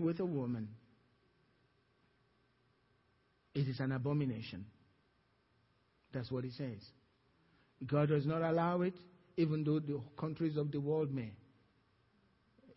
[0.00, 0.68] with a woman,
[3.54, 4.64] it is an abomination.
[6.12, 6.80] That's what he says.
[7.86, 8.94] God does not allow it,
[9.36, 11.32] even though the countries of the world may.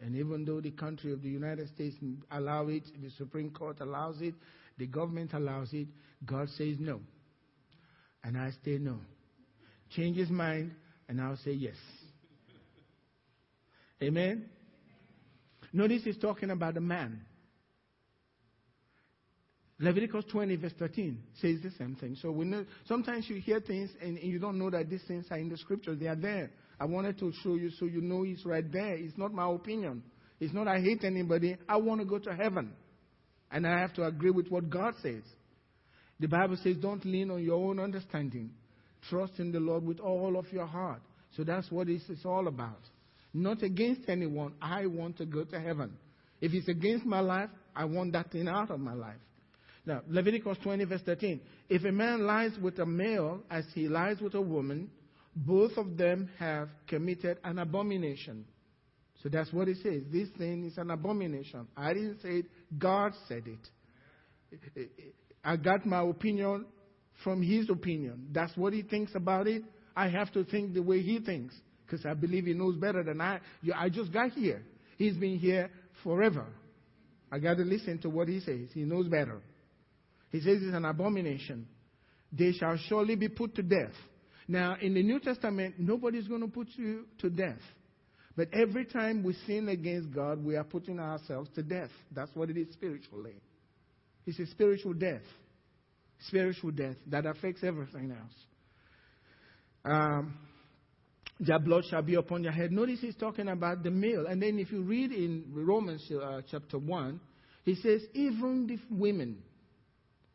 [0.02, 1.96] And even though the country of the United States
[2.32, 4.34] allow it, the Supreme Court allows it,
[4.78, 5.88] the government allows it,
[6.26, 7.00] God says no.
[8.24, 9.00] And I say no.
[9.96, 10.72] Change his mind,
[11.08, 11.76] and I'll say yes.
[14.02, 14.50] Amen?
[15.74, 17.22] Notice he's talking about a man.
[19.78, 22.16] Leviticus 20, verse 13 says the same thing.
[22.22, 25.26] So we know, sometimes you hear things and, and you don't know that these things
[25.32, 26.00] are in the scriptures.
[26.00, 26.50] They are there.
[26.80, 28.96] I wanted to show you so you know it's right there.
[28.96, 30.04] It's not my opinion.
[30.40, 31.58] It's not I hate anybody.
[31.68, 32.74] I want to go to heaven.
[33.52, 35.24] And I have to agree with what God says.
[36.20, 38.52] The Bible says, don't lean on your own understanding.
[39.10, 41.02] Trust in the Lord with all of your heart.
[41.36, 42.80] So that's what this is all about.
[43.36, 44.54] Not against anyone.
[44.62, 45.92] I want to go to heaven.
[46.40, 49.18] If it's against my life, I want that thing out of my life.
[49.86, 51.42] Now, Leviticus 20, verse 13.
[51.68, 54.90] If a man lies with a male as he lies with a woman,
[55.36, 58.46] both of them have committed an abomination.
[59.22, 60.04] So that's what it says.
[60.10, 61.68] This thing is an abomination.
[61.76, 62.46] I didn't say it,
[62.78, 64.90] God said it.
[65.44, 66.68] I got my opinion
[67.22, 68.30] from his opinion.
[68.32, 69.64] That's what he thinks about it.
[69.94, 71.54] I have to think the way he thinks
[71.86, 73.40] because I believe he knows better than I.
[73.76, 74.64] I just got here.
[74.98, 75.70] He's been here
[76.04, 76.46] forever.
[77.32, 78.70] I got to listen to what he says.
[78.74, 79.42] He knows better.
[80.32, 81.68] He says it's an abomination.
[82.32, 83.94] They shall surely be put to death.
[84.48, 87.60] Now, in the New Testament, nobody's going to put you to death.
[88.38, 91.90] But every time we sin against God, we are putting ourselves to death.
[92.12, 93.36] That's what it is spiritually.
[94.26, 95.22] It's a spiritual death.
[96.28, 98.34] Spiritual death that affects everything else.
[99.86, 100.38] Um,
[101.40, 102.72] their blood shall be upon your head.
[102.72, 104.26] Notice he's talking about the male.
[104.28, 107.20] And then if you read in Romans uh, chapter 1,
[107.64, 109.40] he says, even the women.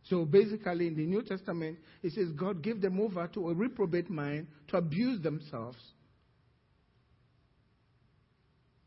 [0.05, 4.11] So basically, in the New Testament, it says God gave them over to a reprobate
[4.11, 5.79] mind to abuse themselves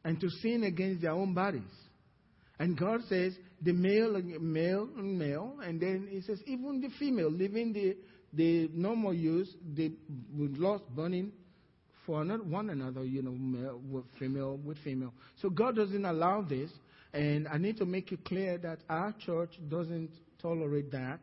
[0.04, 1.62] and to sin against their own bodies.
[2.60, 6.90] And God says the male, and male, and male, and then He says even the
[7.00, 7.98] female, living the
[8.36, 9.94] the normal use, the
[10.36, 11.32] lost burning
[12.06, 15.14] for one another, you know, male with female with female.
[15.42, 16.72] So God doesn't allow this,
[17.14, 21.20] and I need to make it clear that our church doesn't tolerate that.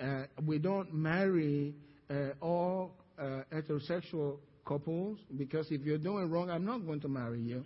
[0.00, 1.74] Uh, we don't marry
[2.10, 7.40] uh, all uh, heterosexual couples because if you're doing wrong, I'm not going to marry
[7.40, 7.64] you.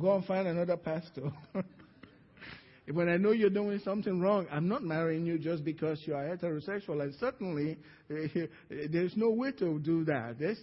[0.00, 1.30] Go and find another pastor.
[2.92, 6.36] when I know you're doing something wrong, I'm not marrying you just because you are
[6.36, 7.02] heterosexual.
[7.02, 7.78] And certainly,
[8.10, 8.46] eh,
[8.90, 10.36] there's no way to do that.
[10.38, 10.60] That's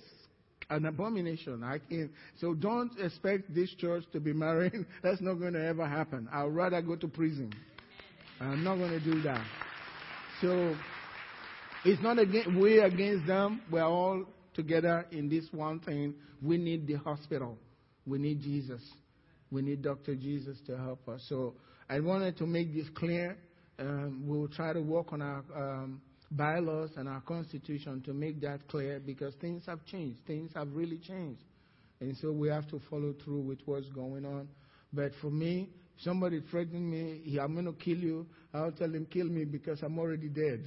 [0.69, 1.63] an abomination.
[1.63, 2.11] I can't.
[2.39, 4.85] So don't expect this church to be marrying.
[5.01, 6.29] That's not going to ever happen.
[6.31, 7.51] I'd rather go to prison.
[8.39, 9.45] I'm not going to do that.
[10.41, 10.75] So
[11.85, 13.61] it's not against, we against them.
[13.71, 16.15] We're all together in this one thing.
[16.41, 17.57] We need the hospital.
[18.05, 18.81] We need Jesus.
[19.51, 20.15] We need Dr.
[20.15, 21.23] Jesus to help us.
[21.27, 21.55] So
[21.91, 23.37] I wanted to make this clear.
[23.77, 28.65] Um, we'll try to work on our um, bylaws and our constitution to make that
[28.69, 30.19] clear because things have changed.
[30.25, 31.41] Things have really changed.
[31.99, 34.47] And so we have to follow through with what's going on.
[34.93, 39.27] But for me, somebody threatening me, I'm going to kill you, I'll tell him, kill
[39.27, 40.63] me because I'm already dead.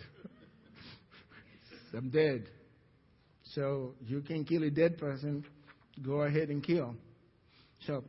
[1.96, 2.48] I'm dead.
[3.54, 5.42] So you can kill a dead person,
[6.04, 6.94] go ahead and kill.
[7.86, 8.04] So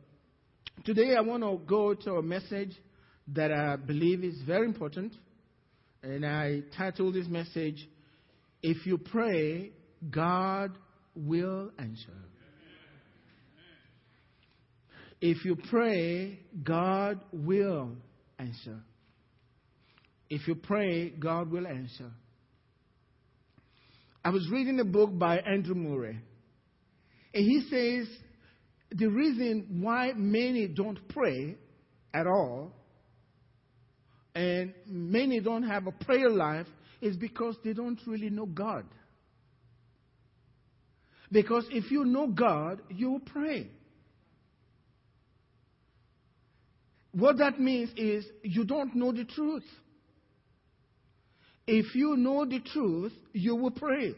[0.84, 2.76] today I want to go to a message
[3.28, 5.14] that I believe is very important.
[6.02, 7.88] And I titled this message,
[8.62, 9.72] If You Pray,
[10.10, 10.76] God
[11.14, 12.12] Will Answer.
[15.20, 17.96] If you pray, God will
[18.38, 18.80] answer.
[20.28, 22.10] If you pray, God will answer.
[24.22, 26.18] I was reading a book by Andrew Murray,
[27.32, 28.08] and he says
[28.90, 31.56] the reason why many don't pray
[32.12, 32.72] at all
[34.36, 36.66] and many don't have a prayer life
[37.00, 38.84] is because they don't really know God.
[41.32, 43.70] Because if you know God, you will pray.
[47.12, 49.64] What that means is you don't know the truth.
[51.66, 54.14] If you know the truth, you will pray.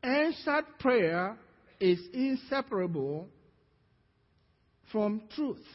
[0.00, 1.36] Answered prayer
[1.80, 3.26] is inseparable
[4.92, 5.66] from truth.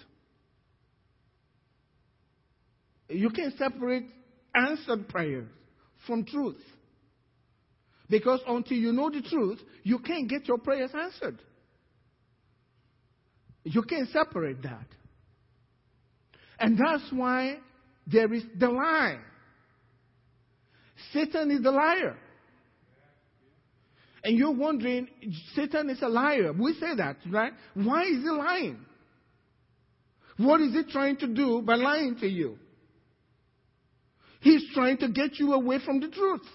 [3.13, 4.05] You can't separate
[4.55, 5.47] answered prayers
[6.05, 6.61] from truth.
[8.09, 11.39] Because until you know the truth, you can't get your prayers answered.
[13.63, 14.85] You can't separate that.
[16.59, 17.57] And that's why
[18.05, 19.19] there is the lie.
[21.11, 22.17] Satan is the liar.
[24.23, 25.07] And you're wondering,
[25.55, 26.53] Satan is a liar.
[26.53, 27.53] We say that, right?
[27.73, 28.85] Why is he lying?
[30.37, 32.57] What is he trying to do by lying to you?
[34.43, 36.45] He's trying to get you away from the truth.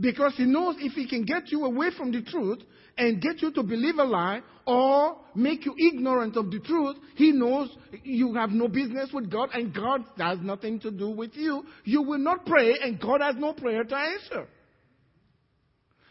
[0.00, 2.60] Because he knows if he can get you away from the truth
[2.96, 7.30] and get you to believe a lie or make you ignorant of the truth, he
[7.30, 7.68] knows
[8.04, 11.64] you have no business with God and God has nothing to do with you.
[11.84, 14.48] You will not pray and God has no prayer to answer.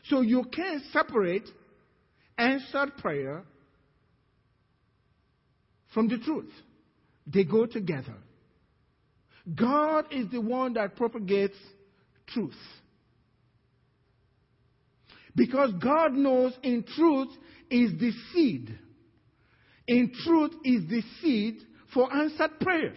[0.09, 1.47] So you can't separate
[2.37, 3.43] answered prayer
[5.91, 6.51] from the truth.
[7.25, 8.13] They go together.
[9.53, 11.57] God is the one that propagates
[12.27, 12.53] truth.
[15.35, 17.29] Because God knows in truth
[17.69, 18.77] is the seed.
[19.87, 21.57] In truth is the seed
[21.93, 22.93] for answered prayer.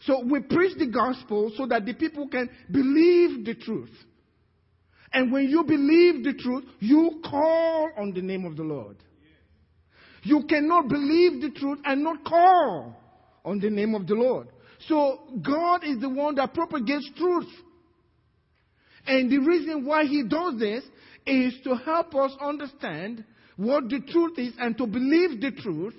[0.00, 3.92] So we preach the gospel so that the people can believe the truth.
[5.12, 8.96] And when you believe the truth, you call on the name of the Lord.
[10.22, 12.96] You cannot believe the truth and not call
[13.44, 14.48] on the name of the Lord.
[14.86, 17.48] So God is the one that propagates truth.
[19.06, 20.84] And the reason why he does this
[21.26, 23.24] is to help us understand
[23.56, 25.94] what the truth is and to believe the truth.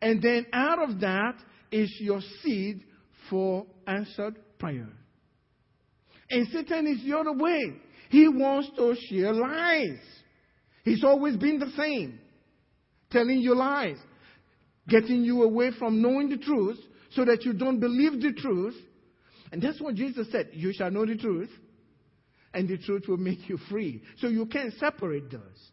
[0.00, 1.34] And then out of that
[1.70, 2.82] is your seed
[3.30, 4.88] for answered prayer.
[6.30, 7.74] And Satan is the other way.
[8.10, 9.98] He wants to share lies.
[10.84, 12.18] He's always been the same.
[13.10, 13.96] Telling you lies.
[14.88, 16.78] Getting you away from knowing the truth
[17.10, 18.74] so that you don't believe the truth.
[19.52, 20.50] And that's what Jesus said.
[20.52, 21.50] You shall know the truth
[22.56, 24.02] and the truth will make you free.
[24.18, 25.70] So you can't separate those.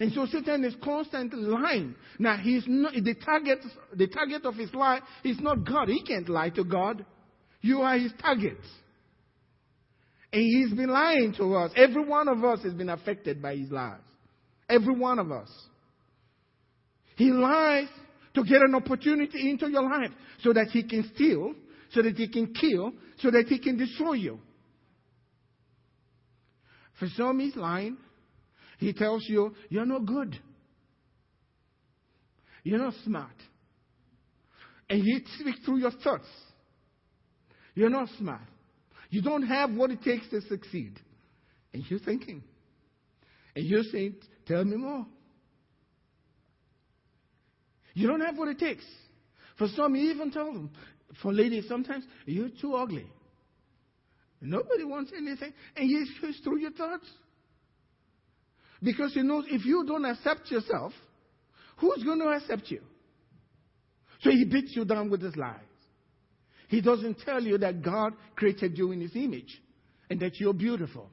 [0.00, 1.94] And so Satan is constantly lying.
[2.18, 3.60] Now he's not the target
[3.94, 5.88] the target of his lie is not God.
[5.88, 7.06] He can't lie to God.
[7.60, 8.58] You are his target.
[10.32, 11.70] And he's been lying to us.
[11.76, 14.00] Every one of us has been affected by his lies.
[14.68, 15.48] Every one of us.
[17.16, 17.88] He lies
[18.34, 20.10] to get an opportunity into your life
[20.42, 21.54] so that he can steal,
[21.92, 24.38] so that he can kill, so that he can destroy you.
[26.98, 27.96] For some, he's lying.
[28.78, 30.38] He tells you, you're not good.
[32.62, 33.34] You're not smart.
[34.88, 36.26] And he speaks through your thoughts.
[37.74, 38.42] You're not smart.
[39.10, 40.98] You don't have what it takes to succeed.
[41.72, 42.42] And you're thinking.
[43.54, 44.16] And you're saying,
[44.46, 45.06] tell me more.
[47.94, 48.84] You don't have what it takes.
[49.56, 50.70] For some, you even tell them,
[51.22, 53.06] for ladies, sometimes, you're too ugly.
[54.40, 55.52] Nobody wants anything.
[55.76, 57.06] And he goes through your thoughts.
[58.82, 60.92] Because he knows if you don't accept yourself,
[61.78, 62.82] who's going to accept you?
[64.20, 65.60] So he beats you down with his lies.
[66.68, 69.62] He doesn't tell you that God created you in his image
[70.10, 71.08] and that you're beautiful.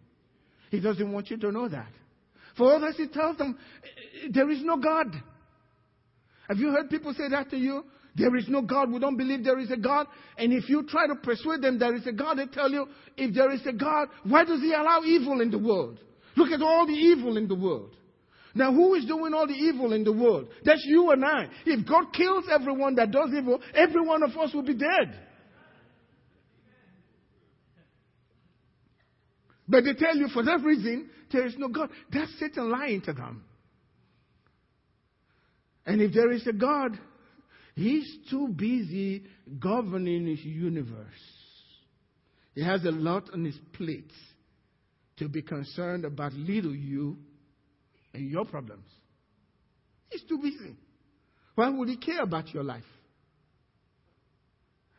[0.70, 1.92] He doesn't want you to know that.
[2.58, 3.58] For others, he tells them,
[4.32, 5.08] there is no God.
[6.52, 7.86] Have you heard people say that to you?
[8.18, 8.92] There is no God.
[8.92, 10.06] We don't believe there is a God.
[10.38, 13.34] And if you try to persuade them there is a God, they tell you, if
[13.34, 15.98] there is a God, why does He allow evil in the world?
[16.36, 17.96] Look at all the evil in the world.
[18.54, 20.50] Now, who is doing all the evil in the world?
[20.66, 21.48] That's you and I.
[21.66, 25.18] If God kills everyone that does evil, every one of us will be dead.
[29.70, 31.92] But they tell you for that reason, there is no God.
[32.12, 33.46] That's Satan lying to them.
[35.86, 36.98] And if there is a God,
[37.76, 39.24] He's too busy
[39.60, 41.08] governing his universe.
[42.54, 44.12] He has a lot on his plate
[45.18, 47.18] to be concerned about little you
[48.14, 48.88] and your problems.
[50.10, 50.76] He's too busy.
[51.56, 52.84] Why would he care about your life?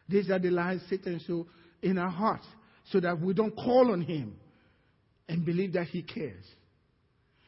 [0.08, 1.46] These are the lies Satan so
[1.82, 2.46] in our hearts
[2.90, 4.36] sow that we don't call on him
[5.28, 6.44] and believe that he cares.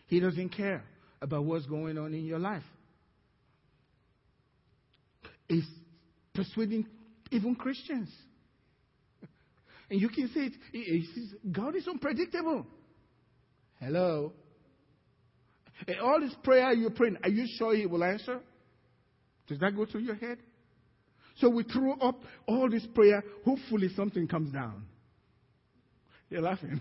[0.06, 0.84] He doesn't care
[1.20, 2.62] about what's going on in your life
[5.48, 5.64] is
[6.34, 6.86] persuading
[7.30, 8.10] even Christians.
[9.90, 12.66] And you can say it, God is unpredictable.
[13.78, 14.32] Hello.
[15.86, 18.40] And all this prayer you're praying, are you sure He will answer?
[19.46, 20.38] Does that go through your head?
[21.36, 24.84] So we throw up all this prayer, hopefully something comes down.
[26.30, 26.80] You're laughing.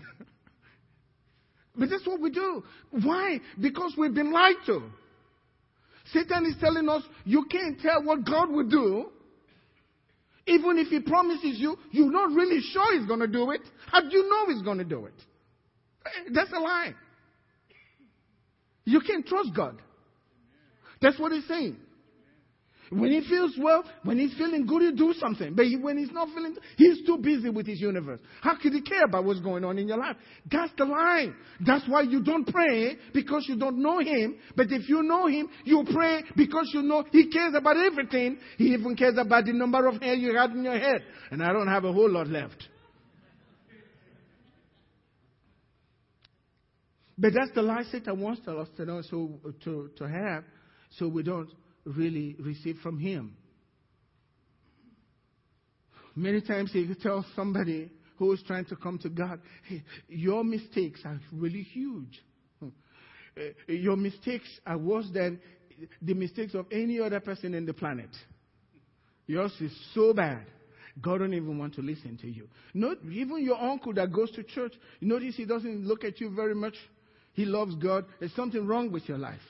[1.76, 2.62] but that's what we do.
[2.90, 3.40] Why?
[3.60, 4.82] Because we've been lied to.
[6.12, 9.06] Satan is telling us you can't tell what God will do.
[10.46, 13.62] Even if he promises you, you're not really sure he's going to do it.
[13.90, 15.14] How do you know he's going to do it?
[16.04, 16.92] Eh, that's a lie.
[18.84, 19.80] You can't trust God.
[21.00, 21.78] That's what he's saying.
[22.90, 25.54] When he feels well, when he's feeling good, he do something.
[25.54, 28.20] But he, when he's not feeling, he's too busy with his universe.
[28.40, 30.16] How could he care about what's going on in your life?
[30.50, 31.34] That's the line.
[31.64, 34.36] That's why you don't pray because you don't know him.
[34.54, 38.38] But if you know him, you pray because you know he cares about everything.
[38.58, 41.02] He even cares about the number of hair you have in your head.
[41.30, 42.68] And I don't have a whole lot left.
[47.16, 50.44] But that's the lie Satan wants us to know, so to, to have,
[50.90, 51.48] so we don't
[51.84, 53.36] really receive from him.
[56.16, 61.00] Many times he tells somebody who is trying to come to God, hey, your mistakes
[61.04, 62.22] are really huge.
[62.62, 65.40] Uh, your mistakes are worse than
[66.00, 68.10] the mistakes of any other person in the planet.
[69.26, 70.46] Yours is so bad.
[71.00, 72.46] God don't even want to listen to you.
[72.72, 74.74] Not even your uncle that goes to church.
[75.00, 76.74] Notice he doesn't look at you very much.
[77.32, 78.04] He loves God.
[78.20, 79.40] There's something wrong with your life.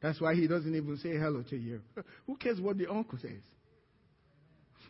[0.00, 1.80] That's why he doesn't even say hello to you.
[2.26, 3.42] Who cares what the uncle says?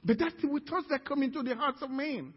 [0.04, 2.34] But that's the thoughts that come into the hearts of men.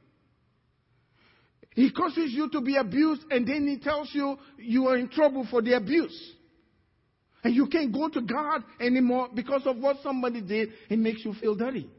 [1.73, 5.47] He causes you to be abused, and then he tells you you are in trouble
[5.49, 6.33] for the abuse.
[7.43, 10.69] And you can't go to God anymore because of what somebody did.
[10.89, 11.89] It makes you feel dirty.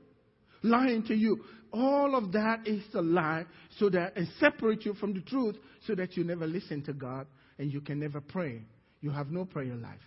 [0.63, 1.43] Lying to you.
[1.73, 3.47] All of that is a lie
[3.79, 7.27] so that and separate you from the truth so that you never listen to God
[7.59, 8.63] and you can never pray.
[9.01, 9.99] You have no prayer life.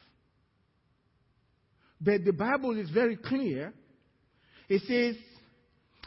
[2.06, 3.74] But the Bible is very clear.
[4.70, 5.16] It says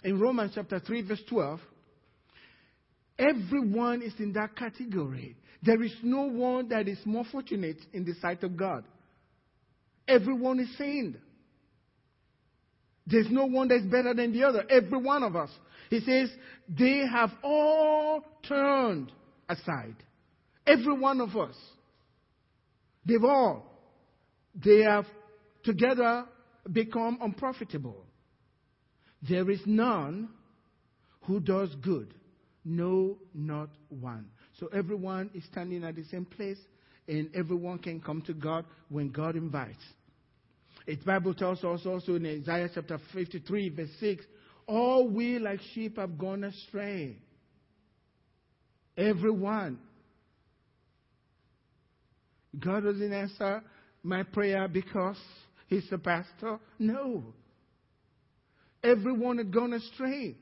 [0.04, 1.58] in Romans chapter 3, verse 12,
[3.18, 5.36] everyone is in that category.
[5.60, 8.84] There is no one that is more fortunate in the sight of God.
[10.06, 11.18] Everyone is sinned.
[13.04, 14.64] There's no one that's better than the other.
[14.70, 15.50] Every one of us.
[15.90, 16.30] He says,
[16.68, 19.10] they have all turned
[19.48, 19.96] aside.
[20.64, 21.56] Every one of us.
[23.04, 23.64] They've all.
[24.54, 25.06] They have
[25.64, 26.24] together
[26.72, 28.04] become unprofitable.
[29.28, 30.28] There is none
[31.22, 32.14] who does good.
[32.64, 34.26] No, not one.
[34.58, 36.58] So everyone is standing at the same place,
[37.06, 39.82] and everyone can come to God when God invites.
[40.86, 44.24] The Bible tells us also in Isaiah chapter 53, verse 6
[44.66, 47.16] All we like sheep have gone astray.
[48.96, 49.78] Everyone.
[52.58, 53.62] God doesn't answer
[54.02, 55.18] my prayer because
[55.68, 56.58] he's the pastor.
[56.78, 57.24] No.
[58.82, 60.36] Everyone had gone astray.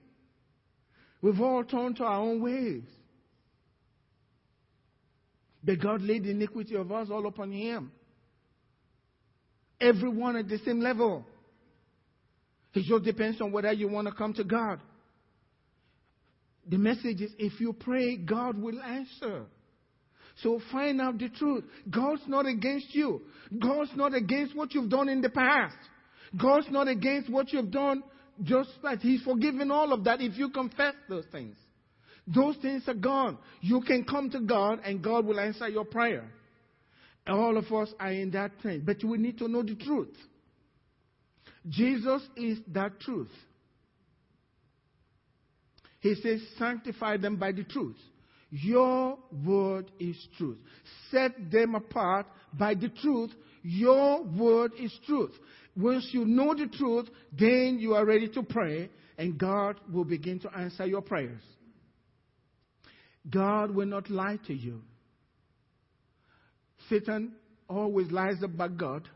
[1.22, 2.84] We've all turned to our own ways.
[5.62, 7.90] But God laid the iniquity of us all upon him.
[9.80, 11.26] Everyone at the same level.
[12.72, 14.80] It just depends on whether you want to come to God.
[16.68, 19.46] The message is if you pray, God will answer.
[20.42, 21.64] So find out the truth.
[21.90, 23.22] God's not against you.
[23.58, 25.76] God's not against what you've done in the past.
[26.36, 28.02] God's not against what you've done
[28.42, 31.56] just that He's forgiven all of that if you confess those things.
[32.26, 33.38] Those things are gone.
[33.60, 36.28] You can come to God and God will answer your prayer.
[37.26, 38.82] All of us are in that train.
[38.84, 40.14] But we need to know the truth.
[41.68, 43.30] Jesus is that truth.
[46.00, 47.96] He says, sanctify them by the truth.
[48.50, 50.58] Your word is truth.
[51.10, 53.30] Set them apart by the truth.
[53.62, 55.32] Your word is truth.
[55.76, 58.88] Once you know the truth, then you are ready to pray,
[59.18, 61.42] and God will begin to answer your prayers.
[63.28, 64.82] God will not lie to you.
[66.88, 67.32] Satan
[67.68, 69.08] always lies about God,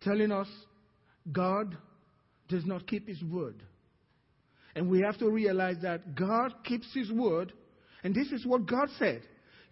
[0.00, 0.48] telling us
[1.30, 1.76] God
[2.48, 3.62] does not keep his word.
[4.78, 7.52] And we have to realize that God keeps His word,
[8.04, 9.22] and this is what God said.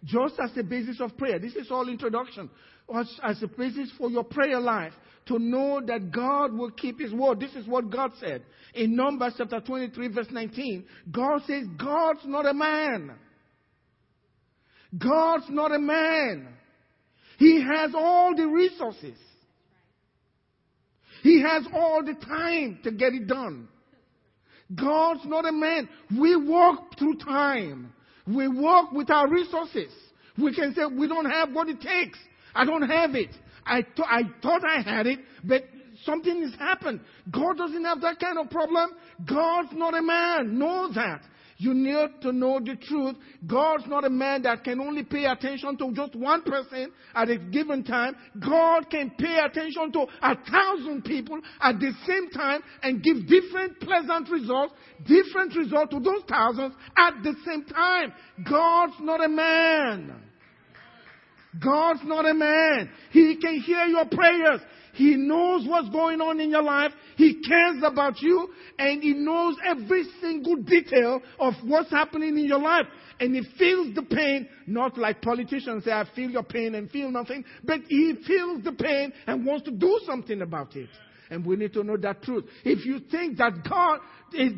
[0.03, 1.39] Just as the basis of prayer.
[1.39, 2.49] This is all introduction.
[2.93, 4.91] As, a basis for your prayer life.
[5.27, 7.39] To know that God will keep His word.
[7.39, 8.43] This is what God said.
[8.73, 13.13] In Numbers chapter 23, verse 19, God says, God's not a man.
[14.97, 16.49] God's not a man.
[17.39, 19.17] He has all the resources.
[21.23, 23.69] He has all the time to get it done.
[24.75, 25.89] God's not a man.
[26.19, 27.93] We walk through time.
[28.27, 29.91] We walk with our resources.
[30.37, 32.19] We can say we don't have what it takes.
[32.53, 33.29] I don't have it.
[33.65, 35.63] I, th- I thought I had it, but
[36.03, 37.01] something has happened.
[37.31, 38.91] God doesn't have that kind of problem.
[39.27, 40.57] God's not a man.
[40.57, 41.21] Know that.
[41.59, 43.15] You need to know the truth.
[43.45, 47.37] God's not a man that can only pay attention to just one person at a
[47.37, 48.15] given time.
[48.39, 53.79] God can pay attention to a thousand people at the same time and give different
[53.79, 54.73] pleasant results,
[55.05, 58.13] different results to those thousands at the same time.
[58.47, 60.13] God's not a man.
[61.63, 62.89] God's not a man.
[63.11, 64.61] He can hear your prayers.
[64.97, 66.91] He knows what's going on in your life.
[67.17, 68.49] He cares about you
[68.79, 72.87] and he knows every single detail of what's happening in your life.
[73.19, 77.11] And he feels the pain, not like politicians say, I feel your pain and feel
[77.11, 80.89] nothing, but he feels the pain and wants to do something about it.
[81.29, 82.45] And we need to know that truth.
[82.65, 83.99] If you think that God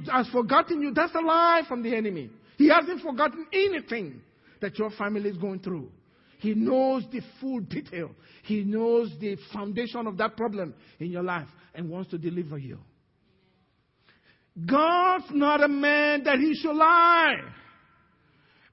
[0.09, 2.29] has forgotten you, that's a lie from the enemy.
[2.57, 4.21] He hasn't forgotten anything
[4.61, 5.89] that your family is going through.
[6.39, 8.11] He knows the full detail.
[8.43, 12.79] He knows the foundation of that problem in your life and wants to deliver you.
[14.65, 17.41] God's not a man that he should lie.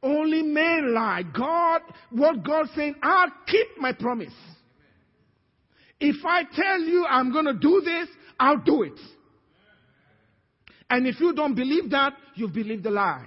[0.03, 1.23] Only men lie.
[1.37, 4.35] God, what God's saying, I'll keep my promise.
[5.99, 8.09] If I tell you I'm going to do this,
[8.39, 8.99] I'll do it.
[10.89, 13.27] And if you don't believe that, you've believed the lie.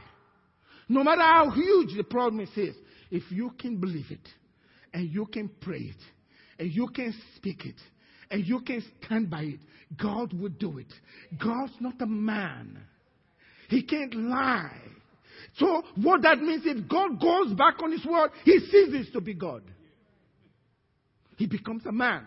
[0.87, 2.75] No matter how huge the promise is,
[3.11, 4.27] if you can believe it,
[4.93, 6.01] and you can pray it,
[6.59, 7.75] and you can speak it,
[8.31, 9.59] and you can stand by it,
[10.01, 10.91] God will do it.
[11.43, 12.79] God's not a man.
[13.69, 14.81] He can't lie.
[15.57, 19.33] So what that means is God goes back on his word, he ceases to be
[19.33, 19.63] God.
[21.37, 22.25] He becomes a man.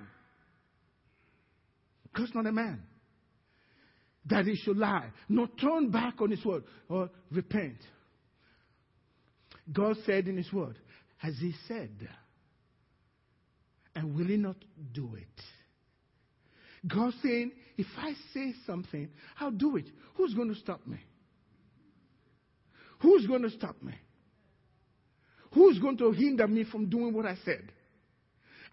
[2.16, 2.82] God's not a man.
[4.26, 5.10] That he should lie.
[5.28, 7.76] Not turn back on his word or repent.
[9.70, 10.78] God said in his word,
[11.18, 11.90] has he said,
[13.94, 14.56] and will he not
[14.92, 15.42] do it?
[16.86, 19.86] God saying, if I say something, I'll do it.
[20.14, 20.98] Who's going to stop me?
[23.00, 23.94] Who's going to stop me?
[25.52, 27.70] Who's going to hinder me from doing what I said?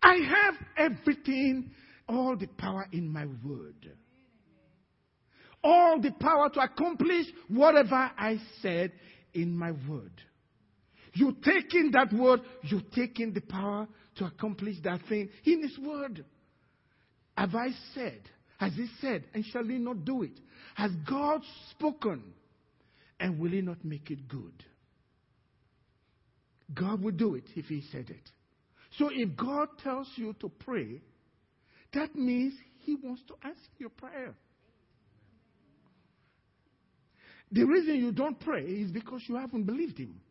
[0.02, 1.72] I have everything,
[2.08, 3.92] all the power in my word.
[5.64, 8.94] All the power to accomplish whatever I said
[9.34, 10.24] in my word.
[11.14, 16.24] You taking that word, you taking the power to accomplish that thing in His word.
[17.38, 18.22] Have I said?
[18.60, 19.24] Has He said?
[19.34, 20.40] And shall He not do it?
[20.76, 22.24] Has God spoken?
[23.20, 24.64] And will He not make it good?
[26.74, 28.30] God will do it if He said it.
[28.98, 31.02] So if God tells you to pray,
[31.94, 34.36] that means He wants to answer your prayer.
[37.52, 40.22] The reason you don't pray is because you haven't believed Him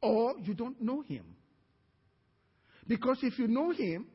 [0.00, 1.24] or you don't know him.
[2.86, 4.06] Because if you know him,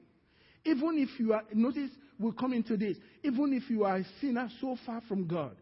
[0.66, 4.50] even if you are, notice we'll come into this, even if you are a sinner
[4.60, 5.56] so far from God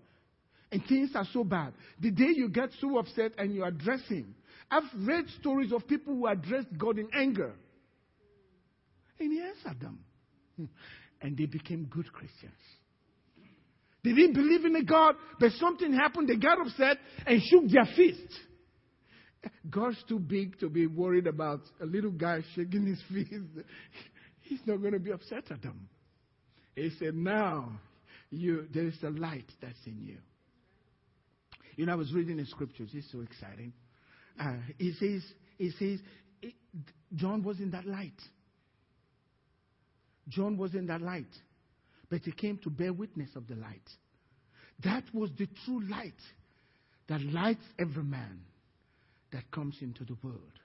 [0.72, 4.36] and things are so bad, the day you get so upset and you address him,
[4.70, 7.54] I've read stories of people who addressed God in anger.
[9.20, 10.00] And he answered them.
[10.56, 10.66] Hmm.
[11.22, 12.54] And they became good Christians.
[14.04, 17.86] They didn't believe in a God, but something happened, they got upset and shook their
[17.96, 18.34] fist.
[19.70, 23.66] God's too big to be worried about a little guy shaking his fist.
[24.42, 25.88] He's not going to be upset at them.
[26.76, 27.80] He said, Now
[28.30, 30.18] you, there is a light that's in you.
[31.76, 32.90] You know, I was reading the scriptures.
[32.94, 33.74] It's so exciting.
[34.40, 35.24] Uh, says,
[35.58, 36.00] it says,
[36.42, 36.54] it,
[37.16, 38.20] John was in that light.
[40.28, 41.34] John was in that light.
[42.10, 43.88] But he came to bear witness of the light.
[44.84, 46.14] That was the true light
[47.08, 48.42] that lights every man
[49.32, 50.60] that comes into the world.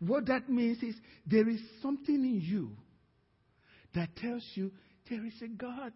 [0.00, 0.94] What that means is
[1.26, 2.70] there is something in you
[3.94, 4.70] that tells you
[5.08, 5.92] there is a God.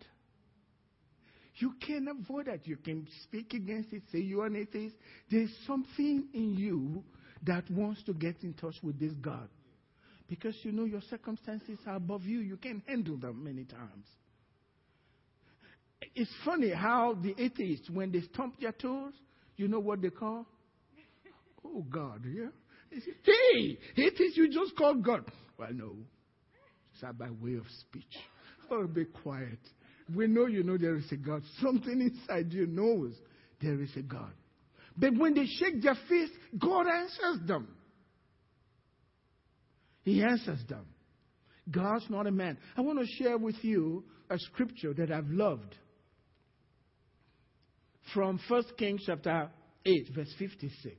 [1.57, 2.66] You can't avoid that.
[2.66, 4.96] You can speak against it, say you're an atheist.
[5.30, 7.04] There's something in you
[7.44, 9.48] that wants to get in touch with this God.
[10.28, 12.40] Because you know your circumstances are above you.
[12.40, 14.07] You can't handle them many times.
[16.14, 19.12] It's funny how the atheists, when they stomp their toes,
[19.57, 20.46] you know what they call?
[21.64, 22.48] Oh, God, yeah?
[22.90, 25.24] Hey, it is you just call God.
[25.59, 25.96] Well, no.
[26.92, 28.16] It's by way of speech.
[28.70, 29.59] Oh, be quiet.
[30.14, 31.42] We know you know there is a God.
[31.61, 33.14] Something inside you knows
[33.61, 34.33] there is a God.
[34.96, 37.68] But when they shake their fist, God answers them.
[40.05, 40.87] He answers them.
[41.70, 42.59] God's not a man.
[42.77, 45.74] I want to share with you a scripture that I've loved
[48.12, 49.50] from 1 Kings chapter
[49.87, 50.94] 8, verse 56.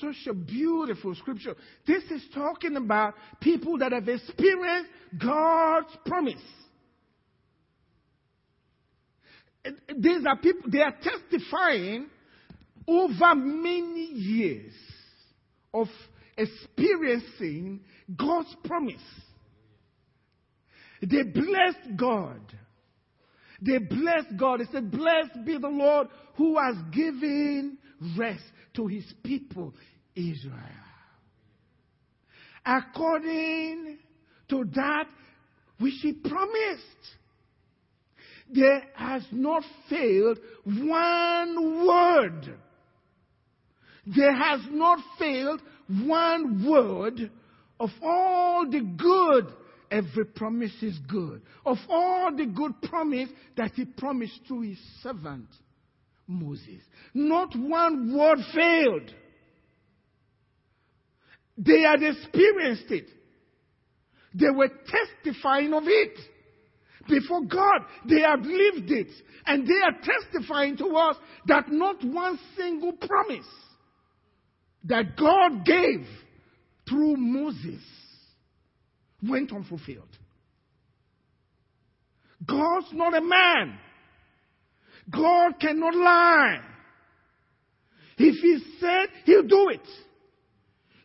[0.00, 1.56] Such a beautiful scripture.
[1.86, 6.42] This is talking about people that have experienced God's promise.
[9.96, 12.06] These are people, they are testifying
[12.86, 14.72] over many years
[15.72, 15.86] of
[16.36, 17.80] experiencing
[18.16, 19.02] God's promise.
[21.00, 22.40] They blessed God.
[23.60, 24.60] They blessed God.
[24.60, 27.78] They said, Blessed be the Lord who has given
[28.18, 29.74] rest to his people,
[30.14, 30.58] Israel.
[32.64, 33.98] according
[34.48, 35.06] to that
[35.78, 36.82] which he promised.
[38.52, 42.54] There has not failed one word.
[44.06, 45.60] There has not failed
[46.04, 47.30] one word
[47.80, 49.52] of all the good.
[49.90, 51.42] Every promise is good.
[51.64, 55.48] Of all the good promise that he promised to his servant
[56.26, 56.80] Moses,
[57.14, 59.14] not one word failed.
[61.58, 63.08] They had experienced it.
[64.34, 66.18] They were testifying of it
[67.08, 67.82] before God.
[68.08, 69.08] They had lived it.
[69.46, 73.46] And they are testifying to us that not one single promise
[74.84, 76.06] that God gave
[76.88, 77.82] through Moses
[79.22, 80.08] went unfulfilled.
[82.46, 83.78] God's not a man.
[85.10, 86.60] God cannot lie.
[88.18, 89.86] If He said, He'll do it.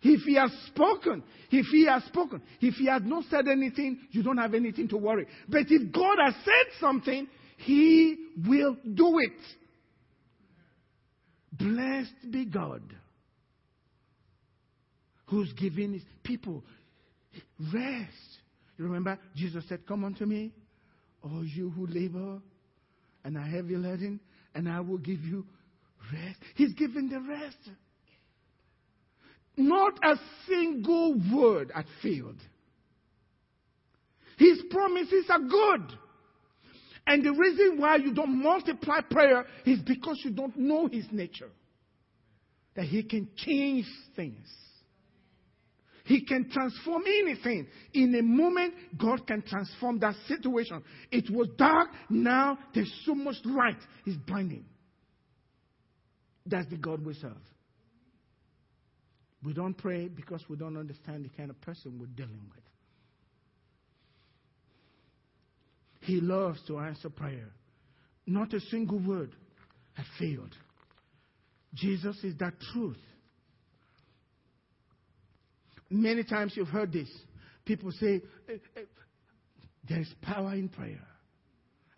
[0.04, 4.24] If He has spoken, if He has spoken, if He has not said anything, you
[4.24, 5.28] don't have anything to worry.
[5.48, 8.16] But if God has said something, He
[8.48, 9.40] will do it.
[11.52, 12.84] Blessed be God
[15.28, 16.64] who's giving his people
[17.74, 18.14] rest.
[18.78, 20.52] You remember Jesus said, Come unto me,
[21.24, 22.40] all you who labor
[23.28, 24.22] and are heavy laden,
[24.56, 25.46] and I will give you
[26.14, 26.40] rest.
[26.56, 27.58] He's giving the rest.
[29.58, 30.16] Not a
[30.48, 32.38] single word had failed.
[34.38, 35.98] His promises are good.
[37.06, 41.50] And the reason why you don't multiply prayer is because you don't know his nature.
[42.78, 44.48] That he can change things.
[46.08, 47.68] He can transform anything.
[47.94, 50.82] In a moment, God can transform that situation.
[51.12, 53.76] It was dark, now there's so much light.
[54.06, 54.64] It's blinding.
[56.46, 57.34] That's the God we serve.
[59.44, 62.64] We don't pray because we don't understand the kind of person we're dealing with.
[66.00, 67.50] He loves to answer prayer.
[68.26, 69.36] Not a single word
[69.96, 70.56] has failed.
[71.74, 72.98] Jesus is that truth.
[75.90, 77.10] Many times you've heard this.
[77.66, 78.82] People say, eh, eh,
[79.88, 81.06] there's power in prayer.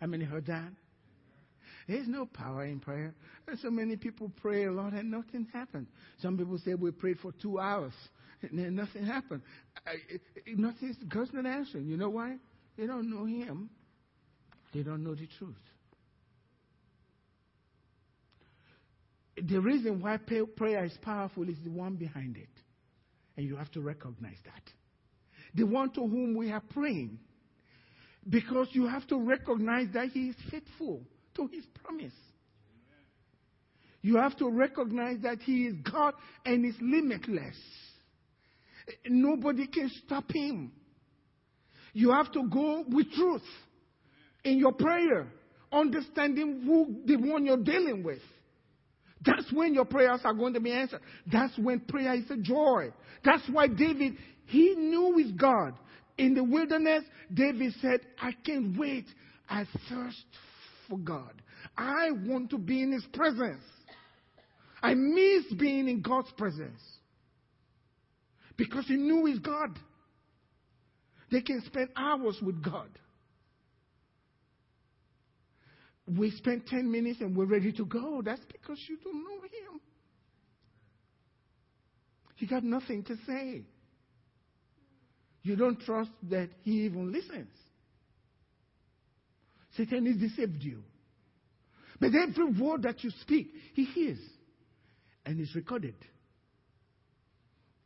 [0.00, 0.70] How many heard that?
[1.88, 3.14] There's no power in prayer.
[3.46, 5.88] There's so many people pray a lot and nothing happened.
[6.20, 7.92] Some people say we prayed for two hours
[8.42, 9.42] and nothing happened.
[10.46, 11.86] nothing, God's not answering.
[11.86, 12.36] You know why?
[12.78, 13.70] They don't know Him.
[14.72, 15.56] They don't know the truth.
[19.42, 22.48] The reason why prayer is powerful is the one behind it.
[23.40, 24.62] And you have to recognize that.
[25.54, 27.18] The one to whom we are praying.
[28.28, 31.00] Because you have to recognize that He is faithful
[31.36, 32.12] to His promise.
[34.02, 36.12] You have to recognize that He is God
[36.44, 37.56] and is limitless.
[39.06, 40.72] Nobody can stop Him.
[41.94, 43.40] You have to go with truth
[44.44, 45.28] in your prayer,
[45.72, 48.20] understanding who the one you're dealing with.
[49.24, 51.00] That's when your prayers are going to be answered.
[51.30, 52.92] That's when prayer is a joy.
[53.24, 54.14] That's why David,
[54.46, 55.74] he knew his God.
[56.16, 59.06] In the wilderness, David said, I can't wait.
[59.48, 60.24] I thirst
[60.88, 61.42] for God.
[61.76, 63.62] I want to be in his presence.
[64.82, 66.80] I miss being in God's presence.
[68.56, 69.78] Because he knew his God.
[71.30, 72.88] They can spend hours with God.
[76.16, 78.22] We spend 10 minutes and we're ready to go.
[78.24, 79.80] That's because you don't know Him.
[82.38, 83.62] You got nothing to say.
[85.42, 87.50] You don't trust that He even listens.
[89.76, 90.82] Satan has deceived you.
[92.00, 94.18] But every word that you speak, He hears
[95.24, 95.94] and is recorded.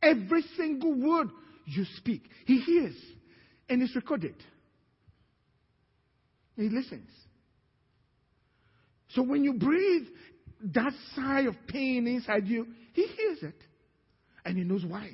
[0.03, 1.29] Every single word
[1.67, 2.97] you speak, He hears
[3.69, 4.37] and is recorded.
[6.57, 7.11] He listens.
[9.15, 10.07] So when you breathe
[10.75, 13.61] that sigh of pain inside you, he hears it.
[14.45, 15.11] And he knows why.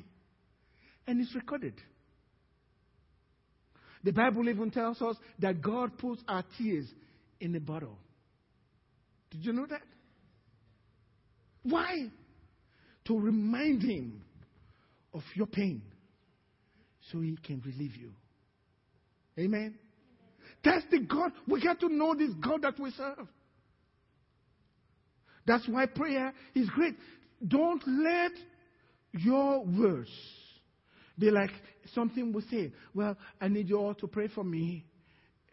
[1.06, 1.74] And it's recorded.
[4.02, 6.86] The Bible even tells us that God puts our tears
[7.40, 7.98] in a bottle.
[9.30, 9.82] Did you know that?
[11.62, 12.08] Why?
[13.06, 14.22] To remind him
[15.12, 15.82] of your pain
[17.12, 18.12] so he can relieve you.
[19.38, 19.78] Amen?
[20.64, 21.32] That's the God.
[21.46, 23.28] We got to know this God that we serve.
[25.50, 26.94] That's why prayer is great.
[27.44, 28.30] Don't let
[29.10, 30.08] your words
[31.18, 31.50] be like
[31.92, 32.72] something we say.
[32.94, 34.84] Well, I need you all to pray for me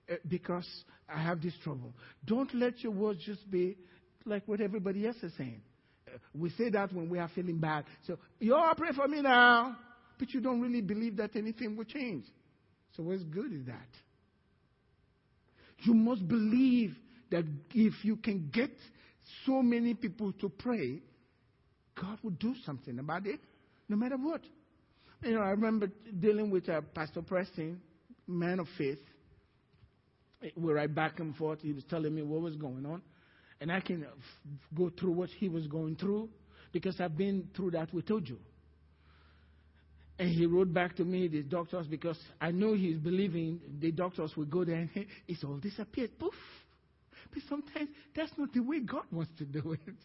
[0.08, 0.68] uh, because
[1.10, 1.96] I have this trouble.
[2.24, 3.76] Don't let your words just be
[4.24, 5.62] like what everybody else is saying.
[6.08, 7.86] Uh, we say that when we are feeling bad.
[8.06, 9.78] So, you all pray for me now.
[10.20, 12.26] but you don't really believe that anything will change.
[12.96, 13.90] So, what's good is that?
[15.80, 16.96] You must believe
[17.32, 18.70] that if you can get
[19.46, 21.02] so many people to pray,
[22.00, 23.40] God will do something about it,
[23.90, 24.42] no matter what.
[25.24, 25.88] You know, I remember
[26.20, 27.82] dealing with uh, Pastor Preston,
[28.28, 29.00] man of faith.
[30.56, 31.60] We're right back and forth.
[31.62, 33.02] He was telling me what was going on.
[33.60, 34.06] And I can
[34.76, 36.30] go through what he was going through
[36.72, 38.38] because I've been through that with Toju.
[40.20, 44.36] And he wrote back to me, the doctors, because I know he's believing the doctors
[44.36, 46.12] will go there and it's all disappeared.
[46.20, 46.34] Poof.
[47.32, 49.96] But sometimes that's not the way God wants to do it.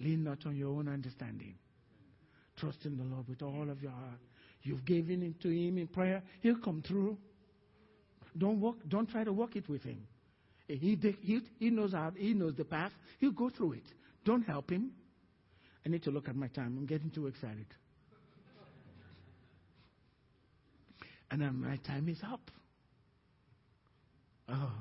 [0.00, 1.54] Lean not on your own understanding.
[2.56, 4.20] Trust in the Lord with all of your heart.
[4.62, 7.16] You've given it to Him in prayer, He'll come through.
[8.36, 10.06] Don't walk, don't try to walk it with Him.
[10.66, 12.92] He, he, he knows how, He knows the path.
[13.20, 13.84] He'll go through it.
[14.24, 14.90] Don't help Him.
[15.84, 16.76] I need to look at my time.
[16.78, 17.66] I'm getting too excited.
[21.30, 22.50] And then my time is up.
[24.48, 24.72] Oh.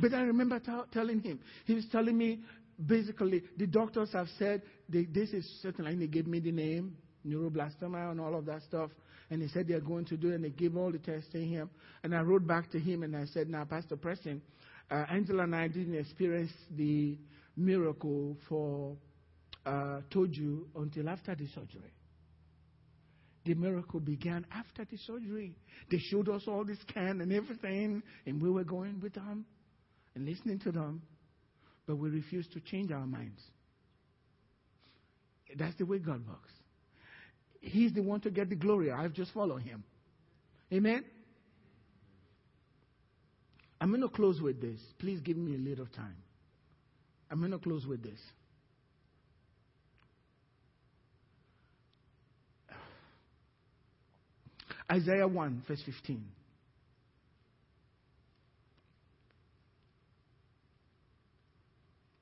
[0.00, 2.40] But I remember t- telling him, he was telling me
[2.86, 6.96] basically the doctors have said they, this is certain, and they gave me the name,
[7.26, 8.90] neuroblastoma and all of that stuff.
[9.30, 11.70] And he said they're going to do it, and they gave all the testing him.
[12.02, 14.42] And I wrote back to him and I said, Now, Pastor Preston,
[14.90, 17.16] uh, Angela and I didn't experience the
[17.56, 18.96] miracle for
[19.64, 21.94] uh, Toju until after the surgery.
[23.44, 25.56] The miracle began after the surgery.
[25.90, 29.46] They showed us all the scan and everything, and we were going with them
[30.14, 31.02] and listening to them,
[31.86, 33.40] but we refuse to change our minds.
[35.56, 36.50] That's the way God works.
[37.60, 38.90] He's the one to get the glory.
[38.90, 39.84] I've just followed him.
[40.72, 41.04] Amen?
[43.80, 44.80] I'm going to close with this.
[44.98, 46.16] Please give me a little time.
[47.30, 48.18] I'm going to close with this.
[54.90, 56.22] Isaiah 1, verse 15.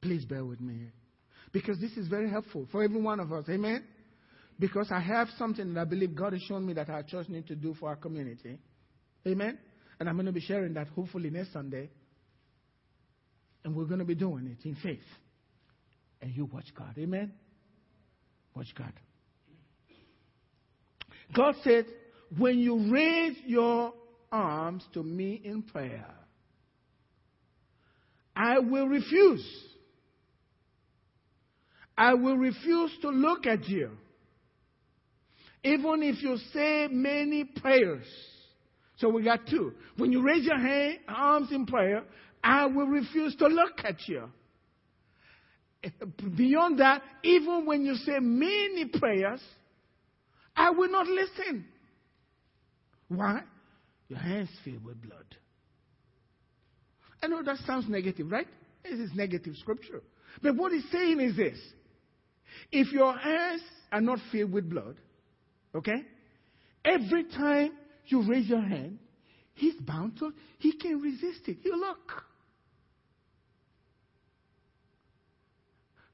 [0.03, 0.89] Please bear with me.
[1.53, 3.45] Because this is very helpful for every one of us.
[3.49, 3.85] Amen?
[4.59, 7.49] Because I have something that I believe God has shown me that our church needs
[7.49, 8.59] to do for our community.
[9.27, 9.59] Amen?
[9.99, 11.91] And I'm going to be sharing that hopefully next Sunday.
[13.65, 14.99] And we're going to be doing it in faith.
[16.23, 16.95] And you watch God.
[16.99, 17.33] Amen?
[18.55, 18.93] Watch God.
[21.35, 21.87] God said,
[22.37, 23.93] when you raise your
[24.31, 26.07] arms to me in prayer,
[28.35, 29.47] I will refuse
[32.01, 33.91] I will refuse to look at you.
[35.63, 38.07] Even if you say many prayers.
[38.97, 39.75] So we got two.
[39.99, 42.03] When you raise your hand, arms in prayer,
[42.43, 44.31] I will refuse to look at you.
[46.39, 49.43] Beyond that, even when you say many prayers,
[50.57, 51.67] I will not listen.
[53.09, 53.43] Why?
[54.09, 55.37] Your hands filled with blood.
[57.23, 58.49] I know that sounds negative, right?
[58.85, 60.01] This is negative scripture.
[60.43, 61.59] But what he's saying is this
[62.73, 64.97] if your hands are not filled with blood,
[65.75, 66.03] okay,
[66.85, 67.73] every time
[68.07, 68.99] you raise your hand,
[69.55, 71.59] he's bound to, he can resist it.
[71.65, 72.25] You look.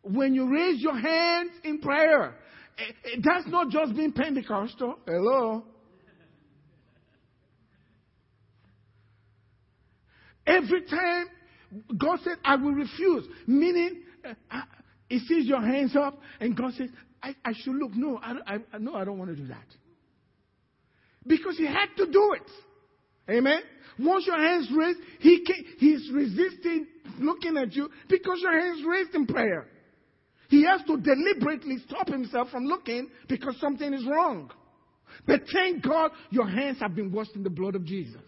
[0.03, 2.37] When you raise your hands in prayer,
[2.79, 4.99] eh, eh, that's not just being Pentecostal.
[5.05, 5.65] Hello.
[10.47, 11.27] Every time
[11.99, 14.03] God said, I will refuse, meaning
[14.51, 14.61] uh,
[15.09, 16.89] he sees your hands up, and God says,
[17.23, 17.95] I, I should look.
[17.95, 19.67] No I, I, no, I don't want to do that.
[21.27, 23.31] Because he had to do it.
[23.31, 23.61] Amen?
[23.99, 26.87] Once your hands raised, he can, he's resisting
[27.19, 29.67] looking at you because your hands raised in prayer.
[30.49, 34.51] He has to deliberately stop himself from looking because something is wrong.
[35.27, 38.21] But thank God your hands have been washed in the blood of Jesus.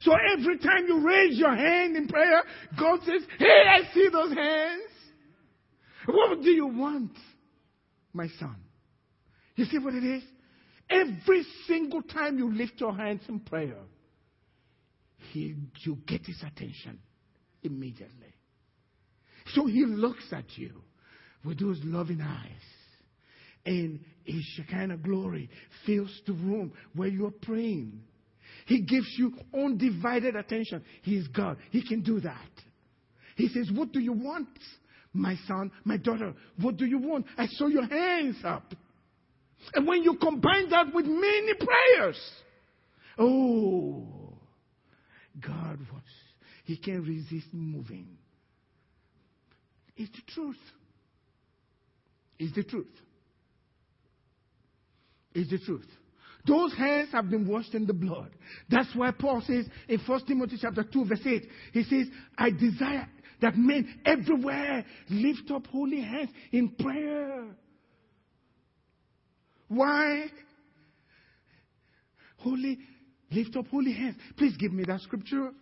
[0.00, 2.42] So every time you raise your hand in prayer,
[2.78, 4.82] God says, Hey, I see those hands.
[6.06, 7.12] What do you want,
[8.12, 8.56] my son?
[9.56, 10.22] You see what it is?
[10.88, 13.76] Every single time you lift your hands in prayer,
[15.32, 16.98] he, you get his attention
[17.62, 18.34] immediately.
[19.54, 20.82] So he looks at you
[21.44, 22.50] with those loving eyes.
[23.66, 25.50] And his Shekinah glory
[25.86, 28.00] fills the room where you're praying.
[28.66, 30.84] He gives you undivided attention.
[31.02, 31.56] He is God.
[31.70, 32.48] He can do that.
[33.36, 34.48] He says, What do you want,
[35.12, 36.34] my son, my daughter?
[36.60, 37.26] What do you want?
[37.36, 38.74] I saw your hands up.
[39.74, 42.20] And when you combine that with many prayers,
[43.18, 44.06] oh,
[45.40, 46.02] God was,
[46.64, 48.06] He can't resist moving.
[49.96, 50.56] It's the truth.
[52.38, 52.86] It's the truth.
[55.34, 55.86] It's the truth.
[56.46, 58.30] Those hands have been washed in the blood.
[58.68, 63.08] That's why Paul says in 1 Timothy chapter 2 verse 8, he says, I desire
[63.40, 67.46] that men everywhere lift up holy hands in prayer.
[69.68, 70.26] Why?
[72.38, 72.78] Holy,
[73.30, 74.16] lift up holy hands.
[74.36, 75.52] Please give me that scripture.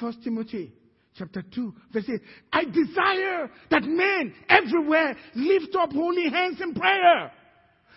[0.00, 0.72] 1 Timothy
[1.16, 2.20] chapter 2 verse 8.
[2.52, 7.32] I desire that men everywhere lift up holy hands in prayer.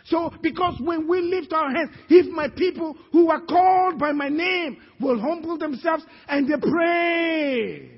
[0.06, 4.30] So, because when we lift our hands, if my people who are called by my
[4.30, 7.92] name will humble themselves and they pray,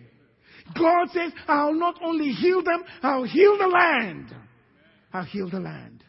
[0.76, 4.36] God says, I'll not only heal them, I'll heal the land.
[5.12, 6.04] I'll heal the land.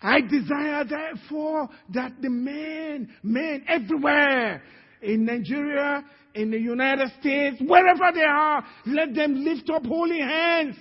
[0.00, 4.62] I desire therefore that the men, men everywhere,
[5.00, 10.76] in Nigeria, in the United States, wherever they are, let them lift up holy hands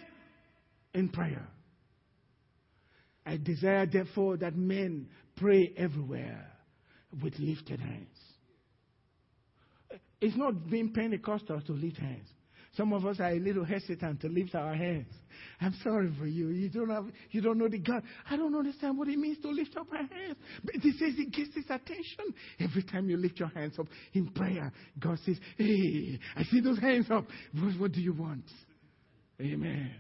[0.94, 1.48] in prayer.
[3.26, 5.08] I desire, therefore, that men
[5.38, 6.48] pray everywhere
[7.22, 8.08] with lifted hands.
[10.20, 12.28] It's not being Pentecostal to lift hands.
[12.78, 15.14] Some of us are a little hesitant to lift our hands.
[15.60, 16.50] I'm sorry for you.
[16.50, 18.02] You don't have, you don't know the God.
[18.30, 20.38] I don't understand what it means to lift up our hands.
[20.64, 22.34] But it says it gets his attention.
[22.60, 26.80] Every time you lift your hands up in prayer, God says, Hey, I see those
[26.80, 27.26] hands up.
[27.60, 28.46] What, what do you want?
[29.42, 29.92] Amen.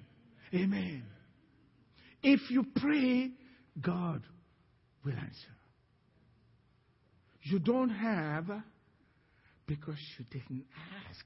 [0.53, 1.03] Amen.
[2.23, 3.31] If you pray,
[3.79, 4.21] God
[5.03, 5.55] will answer.
[7.43, 8.45] You don't have
[9.65, 10.65] because you didn't
[11.09, 11.25] ask.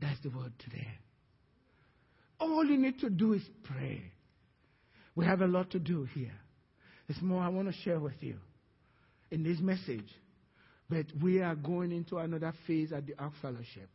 [0.00, 0.88] That's the word today.
[2.40, 4.02] All you need to do is pray.
[5.14, 6.32] We have a lot to do here.
[7.06, 8.36] There's more I want to share with you
[9.30, 10.08] in this message.
[10.88, 13.88] But we are going into another phase at the Ark Fellowship.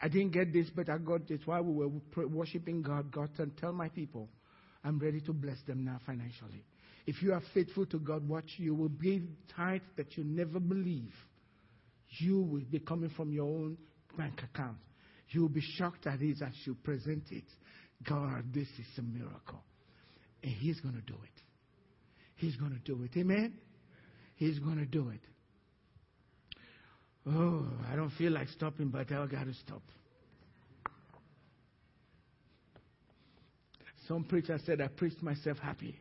[0.00, 3.10] I didn't get this, but I got this while we were worshiping God.
[3.10, 4.28] God said, Tell my people,
[4.84, 6.64] I'm ready to bless them now financially.
[7.06, 9.22] If you are faithful to God, watch, you will give
[9.56, 11.14] tithe that you never believe.
[12.20, 13.76] You will be coming from your own
[14.16, 14.76] bank account.
[15.30, 17.44] You will be shocked at it as you present it.
[18.06, 19.62] God, this is a miracle.
[20.42, 21.42] And He's going to do it.
[22.36, 23.18] He's going to do it.
[23.18, 23.58] Amen?
[24.36, 25.20] He's going to do it.
[27.30, 29.82] Oh, I don't feel like stopping, but I got to stop.
[34.06, 35.98] Some preacher said I preached myself happy.